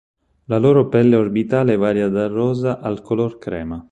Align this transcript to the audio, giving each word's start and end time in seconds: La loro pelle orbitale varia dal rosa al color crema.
La 0.47 0.57
loro 0.57 0.87
pelle 0.89 1.15
orbitale 1.15 1.75
varia 1.77 2.09
dal 2.09 2.31
rosa 2.31 2.79
al 2.79 3.03
color 3.03 3.37
crema. 3.37 3.87